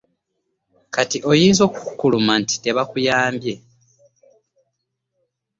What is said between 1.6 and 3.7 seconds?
okukukkuluma nti tebakuyambye?